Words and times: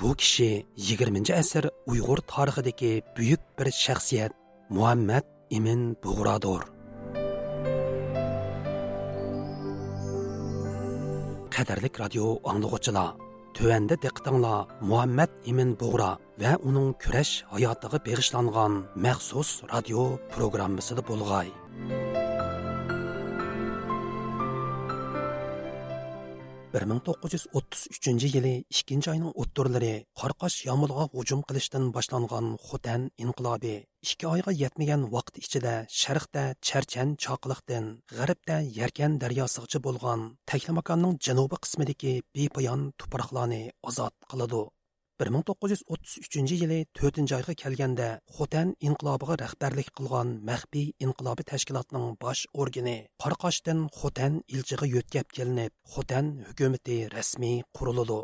Bu 0.00 0.14
kishi 0.14 0.66
20 0.76 1.32
asr 1.40 1.70
Uyg'ur 1.86 2.20
tarixidagi 2.32 2.92
buyuk 3.16 3.42
bir 3.58 3.70
shaxsiyat 3.84 4.32
Muhammad 4.70 5.24
Imin 5.50 5.96
Bug'rodir. 6.02 6.62
Qadarlik 11.56 11.94
radio 12.00 12.36
anglag'uchilar 12.50 13.14
Төвәндә 13.56 13.96
диqqәтеңләр 14.02 14.82
Muhammad 14.84 15.32
Имин 15.48 15.70
Бугра 15.80 16.10
ва 16.42 16.50
уның 16.60 16.90
көрәш 17.00 17.30
хаятыга 17.48 18.02
бегышланган 18.04 18.82
махсус 19.06 19.62
радио 19.72 20.04
программасында 20.34 21.06
булгай. 21.08 21.48
1933 26.73 28.27
yili 28.35 28.53
2 28.79 29.09
oyning 29.11 29.33
o'ttirlari 29.43 29.93
Qorqosh 30.21 30.57
yomg'irga 30.67 31.05
hujum 31.15 31.41
qilishdan 31.49 31.89
boshlangan 31.95 32.47
Xotan 32.67 33.01
inqilobi 33.23 33.75
2 34.11 34.29
oyga 34.33 34.51
yetmagan 34.63 35.01
vaqt 35.15 35.41
ichida 35.43 35.73
sharqda 36.01 36.43
Charchan 36.67 37.09
choqliqdan, 37.25 37.85
g'arbda 38.17 38.57
Yarkan 38.79 39.19
daryosigacha 39.23 39.79
bo'lgan 39.87 40.27
Taklamakonning 40.51 41.17
janubi 41.27 41.57
qismidagi 41.63 42.13
bepoyon 42.35 42.81
tuproqlarni 42.99 43.63
ozod 43.89 44.15
qiladi. 44.31 44.63
1933 45.29 46.57
yili 46.61 46.79
4 46.99 47.35
oyga 47.37 47.53
kelganda 47.61 48.07
Xotan 48.37 48.73
inqilobiga 48.87 49.37
rahbarlik 49.43 49.91
qilgan 49.99 50.33
maxfiy 50.49 50.87
inqilobiy 51.05 51.49
tashkilotining 51.51 52.17
bosh 52.23 52.43
organi 52.65 52.97
Qorqoshdan 53.23 53.87
Xotan 53.99 54.41
ilchiga 54.55 54.89
yo'tkab 54.95 55.27
kelinib, 55.37 55.71
Xotan 55.93 56.35
hukumati 56.49 56.97
rasmiy 57.15 57.57
quriladi. 57.77 58.21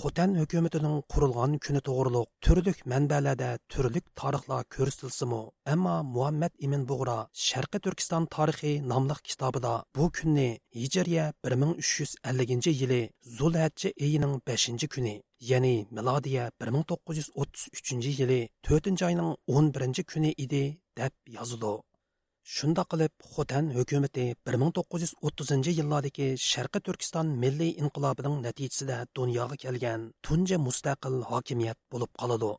Xotan 0.00 0.30
hukumatining 0.40 0.94
qurilgan 1.12 1.54
kuni 1.64 1.80
to'g'riliq 1.86 2.28
turlik 2.46 2.78
manbalarda 2.92 3.48
turlik 3.72 4.06
tarixlar 4.20 4.62
ko'rsatilsimi, 4.74 5.40
ammo 5.72 5.96
Muhammad 6.14 6.52
Imin 6.66 6.86
Bug'ra 6.90 7.16
Sharqiy 7.46 7.82
Turkiston 7.86 8.28
tarixi 8.36 8.72
nomli 8.92 9.16
kitobida 9.30 9.74
bu 9.96 10.06
kunni 10.18 10.48
Hijriya 10.80 11.26
1350-yili 11.48 13.02
Zulhajja 13.36 13.90
oyining 14.06 14.34
5-kuni 14.52 15.14
ya'ni 15.50 15.76
milodiya 15.98 16.44
1933 16.60 18.18
yili 18.20 18.40
4 18.72 19.06
oyning 19.10 19.30
11 19.60 20.04
kuni 20.14 20.34
edi 20.46 20.64
deb 20.96 21.12
yozildi. 21.36 21.74
Shunda 22.42 22.82
qilib 22.92 23.12
Xotan 23.32 23.66
hukumati 23.76 24.22
1930 24.50 25.72
yillardagi 25.78 26.28
Sharqi 26.44 26.80
Turkiston 26.86 27.28
milliy 27.42 27.72
inqilobining 27.82 28.36
natijasida 28.46 28.96
dunyoga 29.18 29.56
kelgan 29.64 30.06
tunja 30.28 30.58
mustaqil 30.66 31.16
hokimiyat 31.30 31.78
bo'lib 31.92 32.10
qoladi. 32.22 32.52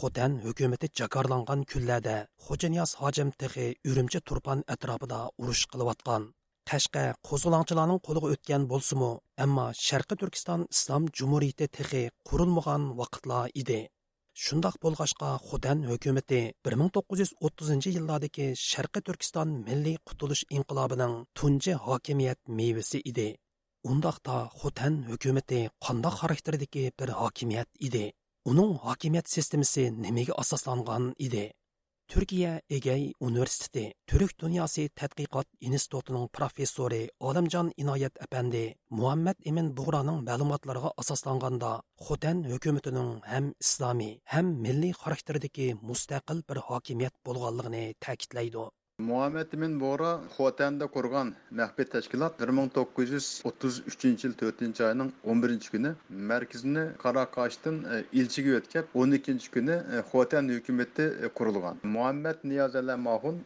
Xotan 0.00 0.32
hukumati 0.44 0.90
jakarlangan 1.00 1.62
kunlarda 1.72 2.16
Xo'janiyaz 2.46 2.96
hojim 3.02 3.30
texi 3.42 3.66
Urumchi 3.90 4.20
turpan 4.28 4.64
atrofida 4.74 5.20
urush 5.42 5.64
qilayotgan. 5.72 6.22
Qashqa 6.70 7.04
qo'zg'olonchilarning 7.28 8.00
qo'liga 8.06 8.32
o'tgan 8.34 8.66
bo'lsa-mu, 8.72 9.12
ammo 9.44 9.66
Sharqi 9.86 10.14
Turkiston 10.20 10.66
Islom 10.74 11.06
Jumhuriyati 11.20 11.70
texi 11.78 12.02
qurilmagan 12.28 12.82
vaqtlar 13.00 13.44
edi. 13.62 13.80
Шундак 14.38 14.76
болғашқа 14.84 15.28
Худан 15.42 15.80
хөкүмәте 15.88 16.36
1930 16.68 17.88
еллардагы 17.98 18.44
Шаркы 18.60 19.00
Түркистан 19.08 19.56
милли 19.66 19.96
кутулыш 20.06 20.44
инкылабының 20.54 21.16
тунҗи 21.34 21.74
хакимият 21.86 22.38
мейвесе 22.46 23.00
иде. 23.10 23.26
Ундакта 23.82 24.36
Худан 24.60 25.00
хөкүмәте 25.08 25.58
кандай 25.82 26.14
характердәге 26.20 26.92
бер 27.02 27.12
хакимият 27.18 27.68
иде? 27.88 28.12
Оның 28.46 28.76
хакимият 28.84 29.26
системасы 29.26 29.88
нимәгә 29.90 30.38
асасланган 30.38 31.10
иде? 31.18 31.48
Turkiya 32.08 32.60
Egey 32.70 33.12
Universiteti 33.20 33.92
Türk 34.08 34.30
Dunyosi 34.40 34.88
tadqiqot 34.96 35.44
institutining 35.60 36.30
professori 36.32 37.00
Olimjon 37.20 37.68
Inoyat 37.76 38.16
apandi 38.24 38.62
Muhammad 39.00 39.36
Emin 39.44 39.68
Bug'roning 39.76 40.22
ma'lumotlariga 40.28 40.94
asoslanganda 41.02 41.72
Хотан 42.06 42.40
hukumatining 42.52 43.10
ham 43.32 43.52
islomiy, 43.60 44.14
ham 44.24 44.46
milliy 44.64 44.94
xarakterdagi 45.02 45.68
мустақил 45.90 46.40
bir 46.48 46.62
hokimiyat 46.70 47.14
bo'lganligini 47.28 47.84
ta'kidlaydi. 48.06 48.64
Muhammed 49.00 49.54
Emin 49.54 49.78
Bora 49.80 50.18
Xotanda 50.36 50.86
qurgan 50.94 51.28
maxfiy 51.58 51.84
tashkilot 51.90 52.40
1933 52.40 54.24
yil 54.24 54.32
4 54.40 54.80
oyning 54.86 55.12
11 55.34 55.68
kuni 55.74 55.90
markazini 56.30 56.82
Qaraqashdan 57.02 57.76
e, 57.96 57.98
ilchiga 58.20 58.56
o'tkab 58.58 58.88
12 59.02 59.52
kuni 59.56 59.76
e, 59.98 60.00
Xotan 60.10 60.48
hukumati 60.54 61.06
e, 61.26 61.28
qurilgan. 61.38 61.78
Muhammad 61.84 62.38
Niyozalla 62.44 62.96
Mahun 62.96 63.38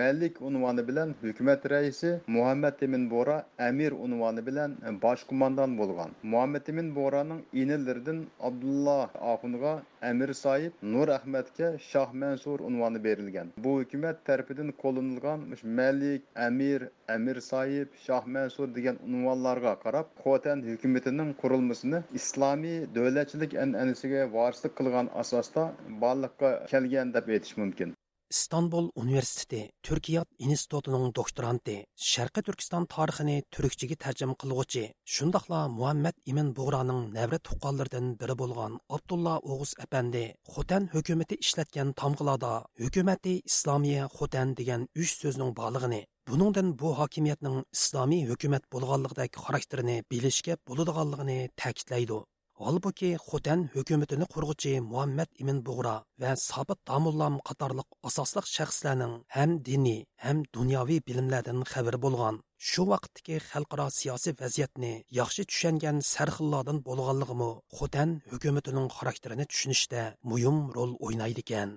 Malik 0.00 0.42
unvoni 0.42 0.88
bilan 0.88 1.14
hukumat 1.22 1.64
raisi, 1.70 2.20
Muhammad 2.26 2.82
Emin 2.82 3.10
Bora 3.10 3.46
amir 3.58 3.92
unvoni 3.92 4.46
bilan 4.46 4.76
bosh 5.06 5.24
qo'mondon 5.30 5.78
bo'lgan. 5.80 6.10
Muhammad 6.22 6.68
Emin 6.68 6.94
Boraning 6.96 7.40
inillaridan 7.52 8.26
Abdullah 8.40 9.08
Axunga 9.32 9.72
amir 10.02 10.34
soyib, 10.34 10.72
Nur 10.82 11.08
Ahmadga 11.08 11.78
Shoh 11.78 12.12
Mansur 12.12 12.60
unvoni 12.60 13.04
berilgan. 13.04 13.52
Bu 13.64 13.72
hukumat 13.80 14.24
tarafidan 14.24 14.72
qo'llanilgan 14.82 15.46
Malik, 15.80 16.22
Amir, 16.46 16.88
Amir 17.16 17.40
soyib, 17.50 17.88
Shoh 18.06 18.24
Mansur 18.26 18.68
degan 18.78 18.98
unvonlarga 19.06 19.74
qarab, 19.84 20.06
Xotan 20.24 20.64
hukumatining 20.70 21.34
qurilmasini 21.42 22.02
islomiy 22.20 22.78
davlatchilik 22.96 23.54
an'anasiga 23.64 24.26
varislik 24.36 24.76
qilgan 24.82 25.06
asosda 25.22 25.70
borliqqa 26.04 26.50
kelgan 26.74 27.14
deb 27.16 27.34
aytish 27.36 27.56
mumkin. 27.62 27.94
İstanbul 28.30 28.90
Universiteti 28.94 29.72
Türkiyat 29.82 30.28
institutining 30.38 31.14
doktoranti, 31.16 31.86
Sharqiy 31.96 32.42
Turkiston 32.42 32.84
tarixini 32.94 33.36
turkchaga 33.50 33.96
tarjima 34.04 34.34
qiluvchi, 34.42 34.82
shundaqla 35.14 35.60
Muhammad 35.78 36.16
Imin 36.30 36.50
Bug'roning 36.58 37.00
navrat 37.14 37.44
tuqqanlaridan 37.48 38.06
biri 38.20 38.36
bo'lgan 38.42 38.76
Abdulla 38.96 39.34
O'g'iz 39.52 39.72
apandi 39.84 40.24
Xotan 40.52 40.90
hukumati 40.94 41.40
ishlatgan 41.44 41.96
tomg'ilarda 42.00 42.52
hukumati 42.84 43.34
Islomiya 43.50 44.04
Xotan 44.18 44.56
degan 44.60 44.88
uch 45.02 45.12
so'zning 45.22 45.56
borlig'ini 45.60 46.02
Buningdan 46.28 46.78
bu 46.80 46.88
hokimiyatning 47.00 47.56
islomiy 47.76 48.26
hukumat 48.30 48.64
bo'lganligidagi 48.74 49.44
xarakterini 49.44 49.96
bilishga 50.10 50.54
bo'ladiganligini 50.68 51.38
ta'kidlaydi. 51.62 52.18
Holbuki 52.58 53.08
Xotan 53.24 53.60
hukumatini 53.74 54.26
qurg'uchi 54.34 54.72
Muhammad 54.82 55.28
Imin 55.42 55.58
Bug'ra 55.66 55.92
va 56.22 56.30
Sobit 56.44 56.80
Damullam 56.90 57.36
qatorliq 57.48 57.88
asosliq 58.10 58.46
shaxslarning 58.56 59.14
ham 59.36 59.50
dini, 59.68 59.98
ham 60.24 60.42
dunyoviy 60.56 61.00
bilimlardan 61.08 61.62
xabar 61.72 61.96
bo'lgan. 62.04 62.40
Shu 62.68 62.82
vaqtdagi 62.92 63.36
xalqaro 63.50 63.86
siyosiy 63.98 64.34
vaziyatni 64.42 64.92
yaxshi 65.20 65.46
tushungan 65.50 66.02
sarxillardan 66.12 66.78
bo'lganligimi 66.88 67.50
Xotan 67.78 68.10
hukumatining 68.32 68.88
xarakterini 68.96 69.46
tushunishda 69.50 70.02
muhim 70.30 70.56
rol 70.76 70.92
o'ynaydi 71.06 71.46
ekan. 71.46 71.70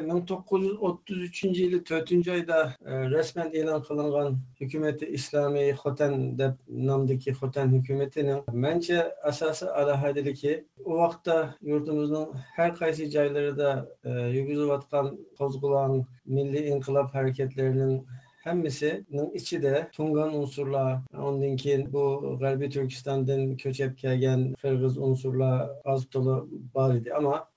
1933 0.00 1.44
yılı 1.44 1.86
4. 1.86 2.28
ayda 2.28 2.74
e, 2.86 3.10
resmen 3.10 3.50
ilan 3.50 3.82
kılınan 3.82 4.38
hükümeti 4.60 5.06
İslami 5.06 5.70
Xotan 5.70 6.38
deb 6.38 6.52
namdaki 6.68 7.30
Xotan 7.30 7.68
hükümetinin 7.68 8.42
bence 8.52 9.14
asası 9.22 9.74
alahadeliki 9.74 10.64
o 10.84 10.96
vakta 10.96 11.54
yurdumuzun 11.62 12.28
her 12.34 12.74
kaysi 12.74 13.10
joylarida 13.10 13.88
e, 14.04 14.10
yurgizilayotgan 14.10 15.18
qo'zg'olon 15.38 16.06
milliy 16.26 16.68
inqilob 16.68 17.08
hareketlerinin 17.14 18.06
hammasinin 18.46 19.30
ichida 19.34 19.90
tungan 19.92 20.34
unsurlar 20.34 20.98
ondan 21.18 21.56
keyin 21.56 21.92
bu 21.92 22.36
g'arbiy 22.40 22.70
turkistondan 22.70 23.42
ko'chib 23.62 23.96
kelgan 24.02 24.42
qirg'iz 24.62 24.98
unsurlar 24.98 25.68
oz 25.84 26.02
to'la 26.10 26.36
bor 26.74 26.94
edi 26.98 27.14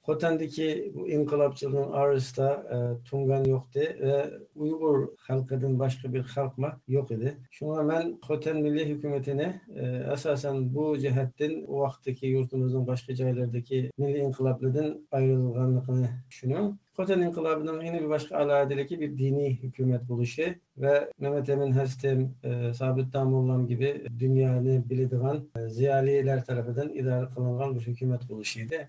xotandagi 0.10 0.68
bu 0.96 1.08
inqilobchilarning 1.16 1.90
orasida 2.02 2.50
e, 2.76 2.78
tungan 3.10 3.44
yo'qdi 3.54 3.86
va 4.04 4.18
uyg'ur 4.64 4.98
xalqidan 5.28 5.74
boshqa 5.84 6.14
bir 6.16 6.24
xalqma 6.34 6.70
yo'q 6.96 7.16
edi 7.18 7.36
shunga 7.58 7.84
man 7.92 8.12
xotan 8.28 8.62
milliy 8.66 8.86
hukumatini 8.92 9.50
e, 9.82 9.86
asosan 10.16 10.62
bu 10.76 10.86
jihatdan 11.06 11.54
u 11.72 11.82
vaqtdagi 11.86 12.36
yurtimizning 12.36 12.86
boshqa 12.92 13.18
joylaridagi 13.22 13.80
milliy 14.04 14.22
inqiloblardan 14.28 14.88
ayrilganligini 15.20 16.14
tushunaman 16.30 16.78
Xotan 17.00 17.22
inqilobining 17.24 17.84
yana 17.88 18.00
bir 18.04 18.10
boshqa 18.14 18.34
alohidaligi 18.38 18.96
bir 19.02 19.12
diniy 19.20 19.52
hukumat 19.62 20.02
bo'lishi 20.08 20.48
va 20.84 20.96
Mehmet 21.26 21.50
Emin 21.54 21.72
Hastem, 21.78 22.24
e, 22.50 22.74
Sabit 22.80 23.14
Damullam 23.14 23.68
gibi 23.68 23.92
dünyani 24.20 24.76
biladigan 24.90 25.38
e, 25.60 25.68
ziyolilar 25.78 26.46
tarafidan 26.46 26.90
idora 26.90 27.30
qilingan 27.36 27.76
bir 27.76 27.88
hukumat 27.92 28.30
bo'lishi 28.30 28.62
edi. 28.66 28.80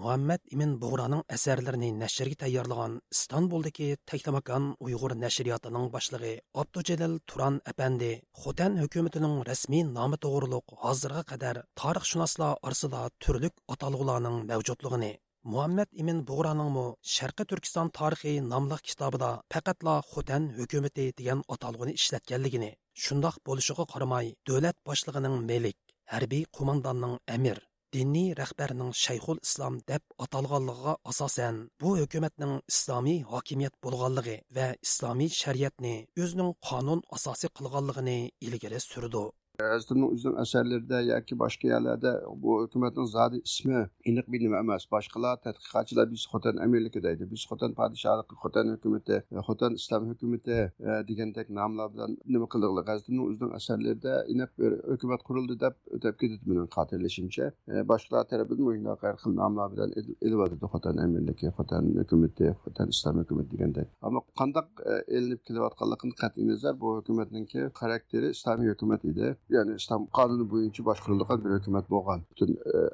Muhammad 0.00 0.40
imin 0.54 0.70
bug'roning 0.82 1.22
asarlarini 1.36 1.88
nashrga 2.02 2.36
tayyorlagan 2.42 2.92
istanbuldagi 3.14 3.88
taklamakan 4.10 4.68
uyg'ur 4.86 5.12
nashriyotining 5.24 5.86
boshlig'i 5.94 6.30
abdujalil 6.62 7.14
turan 7.30 7.58
apandi 7.72 8.08
xotan 8.42 8.78
hukumatining 8.82 9.34
rasmiy 9.48 9.82
nomi 9.96 10.18
to'g'riliq 10.24 10.72
hozirga 10.84 11.22
qadar 11.32 11.56
tarixshunoslar 11.80 12.52
orasida 12.66 13.02
turlik 13.24 13.54
atalg'ularning 13.74 14.38
mavjudligini 14.50 15.12
muhammad 15.52 15.90
imin 16.02 16.18
bug'roningmi 16.30 16.86
sharqi 17.16 17.44
turkiston 17.50 17.90
tarixi 17.98 18.32
nomli 18.52 18.78
kitobida 18.88 19.30
faqatla 19.52 19.94
xotan 20.12 20.48
hukumati 20.60 21.06
degan 21.18 21.44
atalg'uni 21.56 21.98
ishlatganligini 22.00 22.70
shundoq 23.04 23.36
bo'lishiga 23.50 23.84
qaramay 23.92 24.32
davlat 24.48 24.76
boshlig'ining 24.88 25.36
melik 25.50 25.78
harbiy 26.14 26.42
qo'mondonning 26.56 27.14
amir 27.36 27.58
diniy 27.94 28.30
rahbarning 28.40 28.92
shayxul 29.04 29.38
islom 29.46 29.74
deb 29.90 30.02
atalganligiga 30.24 30.94
asosan 31.10 31.56
bu 31.80 31.90
hukumatning 32.00 32.54
islomiy 32.72 33.20
hokimiyat 33.32 33.74
bo'lganligi 33.84 34.36
va 34.56 34.68
islomiy 34.86 35.30
shariatni 35.40 35.94
o'zining 36.22 36.50
qonun 36.68 37.00
asosi 37.16 37.52
qilganligini 37.56 38.18
ilgari 38.48 38.80
surdi 38.88 39.24
Əzdinin 39.60 40.14
özünün 40.14 40.38
əsərlərində 40.40 40.98
yoki 41.04 41.36
başqa 41.36 41.68
yerlərdə 41.68 42.12
bu 42.40 42.54
hökumətin 42.62 43.06
zadı 43.12 43.40
ismi 43.44 43.82
iniq 44.08 44.28
bilinmə 44.32 44.62
emas. 44.64 44.86
Başqalar 44.90 45.42
tədqiqatçılar 45.44 46.08
biz 46.10 46.24
Xotan 46.32 46.56
əmirliki 46.64 47.02
deydi. 47.04 47.28
Biz 47.30 47.44
Xotan 47.50 47.74
padişahlığı, 47.76 48.38
Xotan 48.42 48.72
hökuməti, 48.72 49.18
Xotan 49.48 49.76
İslam 49.76 50.08
hökuməti 50.10 50.56
e, 50.56 50.96
degəndək 51.10 51.50
namlar 51.58 51.92
bilan 51.92 52.16
nima 52.24 52.48
qıldıqlar. 52.54 52.88
Əzdinin 52.94 53.28
özünün 53.34 53.52
əsərlərində 53.58 54.14
iniq 54.32 54.54
bir 54.62 54.78
hökumət 54.94 55.26
quruldu 55.28 55.58
deyə 55.60 55.74
ötəb 55.98 56.16
gedib 56.24 56.48
mənim 56.48 56.70
xatırlaşımca. 56.72 57.50
E, 57.68 57.84
başqalar 57.92 58.30
tərəfindən 58.32 58.72
oyunda 58.72 58.96
qərq 59.04 59.20
xil 59.26 59.36
namlar 59.36 59.70
bilan 59.76 59.92
elib 59.98 60.46
atdı 60.46 60.72
Xotan 60.74 61.04
əmirliki, 61.04 61.52
Xotan 61.60 61.92
hökuməti, 62.00 62.54
Xotan 62.64 62.96
İslam 62.96 63.20
hökuməti 63.20 63.52
degəndək. 63.58 63.92
Amma 64.00 64.24
qandaq 64.40 64.72
e, 64.80 64.98
elinib 65.18 65.44
kelayotqanlığını 65.44 66.18
qəti 66.24 66.48
nəzər 66.50 66.80
bu 66.80 66.96
hökumətinki 67.02 67.68
xarakteri 67.76 68.32
İslami 68.32 68.72
hökumət 68.72 69.08
idi. 69.12 69.34
Ya'ni 69.56 69.74
islom 69.80 70.06
qonuni 70.18 70.46
bo'yicha 70.52 70.82
boshqarilgan 70.88 71.44
bir 71.44 71.52
hukumat 71.56 71.86
bo'lgan 71.94 72.20
butun 72.30 72.50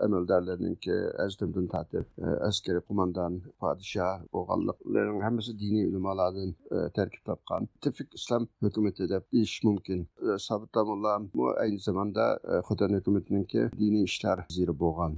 amaldorlarninki 0.07 0.97
azdimdan 1.25 1.67
tortib 1.75 2.07
askariy 2.49 2.83
qo'mondon 2.89 3.39
podshoh 3.65 4.25
bo'lganliklarining 4.37 5.23
hammasi 5.27 5.57
diniy 5.63 5.87
ulamolardan 5.91 6.51
tarkib 6.99 7.23
topgan 7.31 7.71
tipik 7.87 8.19
islom 8.21 8.49
hukumati 8.67 9.11
deb 9.15 9.25
deyish 9.37 9.57
mumkin 9.69 10.05
sobit 10.49 10.83
bu 11.39 11.45
ayni 11.65 11.79
zamonda 11.89 12.27
xotan 12.69 12.99
hukumatiniki 12.99 13.71
diniy 13.83 14.05
ishlar 14.11 14.39
vaziri 14.49 14.75
bo'lgan 14.85 15.13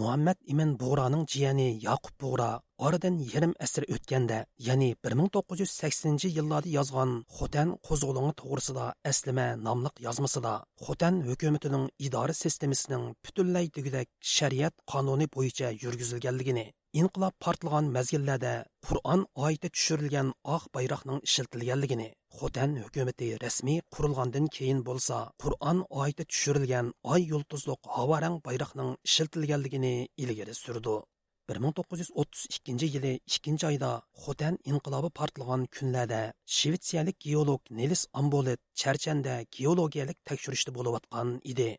muhammad 0.00 0.38
ibn 0.52 0.70
bug'roning 0.80 1.24
jiyani 1.32 1.68
yaqub 1.86 2.14
bug'ro 2.22 2.48
oradan 2.86 3.14
yarim 3.34 3.52
asr 3.66 3.84
o'tganda 3.94 4.38
ya'ni 4.66 4.88
1980 5.08 6.26
yillarda 6.36 6.70
yozgan 6.78 7.12
xotan 7.36 7.68
qo'zg'oloni 7.88 8.32
to'g'risida 8.40 8.86
aslima 9.10 9.46
nomliq 9.66 9.94
yozmasida 10.06 10.54
xotan 10.86 11.14
hukumatining 11.28 11.84
idora 12.06 12.34
sistemasining 12.42 13.04
butunlay 13.24 13.66
tugidek 13.76 14.08
shariat 14.36 14.74
qonuni 14.92 15.26
bo'yicha 15.36 15.68
yurgizilganligini 15.84 16.66
inqilob 17.00 17.34
portlagan 17.44 17.86
mazgillarda 17.96 18.52
qur'on 18.86 19.22
oyati 19.46 19.68
tushirilgan 19.74 20.28
oq 20.56 20.64
bayroqning 20.76 21.18
ishlatilganligini 21.28 22.06
xotan 22.38 22.76
hukumati 22.84 23.28
rasmiy 23.44 23.82
qurilgandan 23.96 24.46
keyin 24.56 24.80
bo'lsa 24.88 25.18
qur'on 25.42 25.82
oyati 26.00 26.24
tushirilgan 26.30 26.86
oy 27.14 27.22
yulduzliq 27.32 27.90
havorang 27.96 28.36
bayroqning 28.48 28.90
ishlatilganligini 29.08 29.94
ilgari 30.24 30.54
surdi 30.62 30.96
1932 31.54 32.86
yili 32.94 33.12
2 33.38 33.66
oyda 33.70 33.90
xotan 34.24 34.54
inqilobi 34.70 35.10
portlagan 35.18 35.62
kunlarda 35.76 36.22
shvetsiyalik 36.56 37.18
geolog 37.26 37.60
nelis 37.80 38.02
ambolet 38.20 38.60
charchanda 38.82 39.34
geologiyalik 39.58 40.18
tekshirishda 40.30 40.70
bo'layotgan 40.78 41.28
edi 41.52 41.70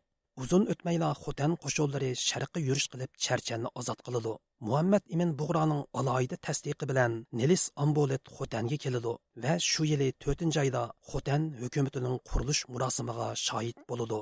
uzun 0.42 0.64
o'tmayla 0.72 1.08
xotan 1.22 1.52
qo'shinlari 1.62 2.10
sharqqa 2.28 2.58
yurish 2.68 2.88
qilib 2.92 3.10
charchanni 3.24 3.72
ozod 3.80 4.00
qiladi 4.06 4.32
muhammad 4.68 5.02
ibn 5.14 5.30
bug'roning 5.40 5.82
aloyida 6.00 6.36
tasdiqi 6.46 6.84
bilan 6.90 7.12
nelis 7.40 7.64
ambolet 7.84 8.24
xotanga 8.36 8.76
keladi 8.84 9.12
va 9.44 9.52
shu 9.70 9.82
yili 9.90 10.08
4 10.30 10.64
oyda 10.64 10.82
xotan 11.10 11.42
hukumatining 11.62 12.16
qurilish 12.30 12.62
murosimiga 12.72 13.28
shohid 13.46 13.86
bo'ladi 13.92 14.20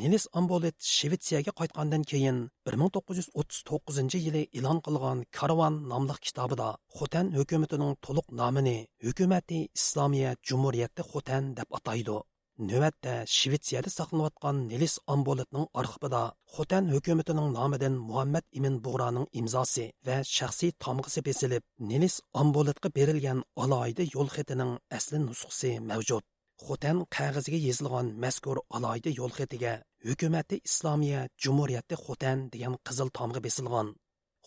nelis 0.00 0.24
Ambolet 0.38 0.76
Shvetsiyaga 0.94 1.52
qaytgandan 1.60 2.02
keyin 2.10 2.38
1939 2.70 4.18
yili 4.26 4.42
e'lon 4.58 4.80
qilgan 4.86 5.18
karvon 5.38 5.74
nomli 5.92 6.16
kitobida 6.26 6.68
Xotan 6.98 7.26
hukumatining 7.38 7.94
to'liq 8.06 8.26
nomini 8.40 8.78
Hukumati 9.06 9.60
Islomiya 9.78 10.34
Jumhuriyati 10.48 11.02
Xotan 11.12 11.54
deb 11.58 11.68
ataydi. 11.78 12.18
Növətdə 12.58 13.12
Shvetsiyada 13.30 13.90
saqlanayotgan 13.92 14.64
nelis 14.70 14.96
Amboletning 15.14 15.66
arxivida 15.80 16.22
Xotan 16.54 16.88
hukumatining 16.90 17.52
nomidan 17.56 17.98
Muhammad 18.06 18.44
Imin 18.58 18.80
Bug'raning 18.86 19.28
imzosi 19.40 19.84
va 20.08 20.16
shaxsiy 20.36 20.72
tomg'isi 20.84 21.22
besilib, 21.28 21.62
nelis 21.90 22.16
Amboletga 22.42 22.90
berilgan 22.96 23.44
alohida 23.66 24.08
yo'l 24.14 24.32
xatining 24.36 24.72
asli 24.98 25.22
nusxasi 25.26 25.72
mavjud. 25.90 26.26
xotan 26.66 26.98
qog'oziga 27.14 27.58
yozilgan 27.68 28.06
mazkur 28.22 28.56
alohida 28.76 29.10
yo'l 29.18 29.32
xatiga 29.38 29.72
hukumati 30.08 30.56
islomiya 30.68 31.20
jumuriyati 31.42 31.94
xotan 32.04 32.38
degan 32.52 32.74
qizil 32.86 33.08
tomg'a 33.18 33.40
besilgan 33.46 33.88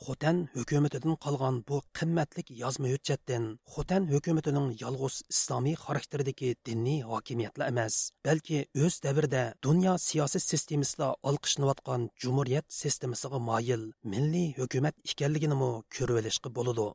xotan 0.06 0.38
hukumatidan 0.56 1.16
qolgan 1.26 1.56
bu 1.68 1.78
qimmatlik 1.98 2.48
yozma 2.62 2.88
hujjatdan 2.94 3.44
xotan 3.74 4.04
hukumatining 4.14 4.68
yolg'iz 4.84 5.16
islomiy 5.34 5.76
xarakterdagi 5.84 6.50
diniy 6.68 7.00
hokimiyatla 7.10 7.68
emas 7.72 7.96
balki 8.28 8.58
o'z 8.84 8.96
davrida 9.06 9.44
dunyo 9.68 9.94
siyosiy 10.08 10.44
sistemasida 10.52 11.08
olqishlanayotgan 11.30 12.02
jumuriyat 12.22 12.66
sistemasiga 12.82 13.40
moyil 13.50 13.84
milliy 14.14 14.48
hukumat 14.60 14.96
ekanligini 15.12 15.58
ko'rib 15.96 16.18
olishga 16.22 16.50
bo'ladi. 16.58 16.88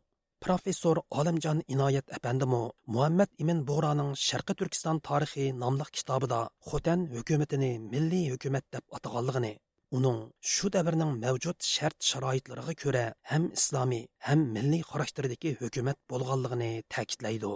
Professor 0.45 0.97
olimjon 1.21 1.59
inoyat 1.75 2.07
apandimu 2.17 2.63
muhammad 2.95 3.31
ibn 3.43 3.59
bo'g'roning 3.69 4.11
sharqi 4.29 4.55
turkiston 4.59 4.99
tarixi 5.09 5.45
nomli 5.63 5.87
kitobida 5.97 6.41
xotan 6.69 7.01
hukumatini 7.15 7.73
milliy 7.93 8.25
hukumat 8.33 8.65
deb 8.75 8.85
ataganligini 8.99 9.53
uning 9.99 10.19
shu 10.53 10.71
davrning 10.77 11.13
mavjud 11.25 11.59
shart 11.75 11.99
sharoitlariga 12.11 12.75
ko'ra 12.83 13.05
ham 13.31 13.45
islomiy 13.59 14.05
ham 14.27 14.41
milliy 14.57 14.83
xarakterdagi 14.91 15.51
hukumat 15.61 15.99
bo'lganligini 16.13 16.71
ta'kidlaydi 16.95 17.53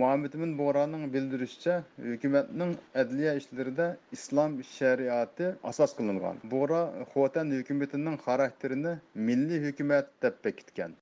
muhammad 0.00 0.34
ibn 0.38 0.50
bo'g'roning 0.60 1.04
bildirishicha 1.14 1.74
hukumatning 2.08 2.72
adliya 3.02 3.32
ishlarida 3.40 3.86
islom 4.16 4.52
shariati 4.74 5.46
asos 5.70 5.94
qilingan 5.98 6.36
bo'g'ro 6.52 6.82
xotan 7.14 7.50
hukumatining 7.58 8.16
xarakterini 8.26 8.92
milliy 9.28 9.60
hukumat 9.66 10.12
deb 10.26 10.34
bekitgan 10.44 10.92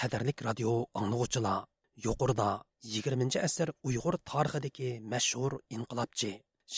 qadrlik 0.00 0.38
radio 0.48 0.72
anglag'uvchilar 1.00 1.58
yuqorida 2.06 2.50
20 2.96 3.38
asr 3.48 3.68
uyg'ur 3.88 4.16
tarixidagi 4.32 4.90
mashhur 5.12 5.52
inqilobchi 5.76 6.32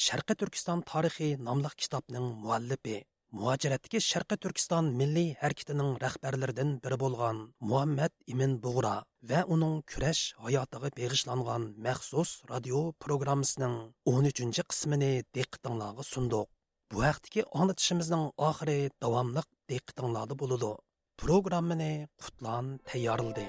sharqi 0.05 0.35
turkiston 0.41 0.81
tarixi 0.93 1.29
nomli 1.49 1.71
kitobning 1.83 2.27
muallifi 2.45 2.99
muhojiratdagi 3.39 3.99
sharqiy 4.03 4.39
turkiston 4.45 4.87
milliy 5.01 5.29
harakatining 5.41 5.91
rahbarlaridan 6.05 6.71
biri 6.85 6.97
bo'lgan 7.03 7.37
muhammad 7.73 8.13
imin 8.33 8.57
bug'ra 8.65 8.95
va 9.31 9.41
uning 9.57 9.77
kurash 9.93 10.23
hayotiga 10.47 10.91
beg'ishlangan 10.99 11.69
maxsus 11.87 12.33
radio 12.53 12.81
programmasining 13.05 13.77
13 14.15 14.67
qismini 14.73 15.13
diqqatinglarga 15.39 16.09
sundiq 16.13 16.51
bu 16.91 17.07
haqdagi 17.09 17.47
onitishimizning 17.63 18.27
oxiri 18.51 18.79
davomliq 19.07 19.49
diqqatinglarda 19.71 20.41
bo'ladi 20.43 20.75
programmani 21.23 21.93
qutlan 22.23 22.77
tayyorildi 22.91 23.49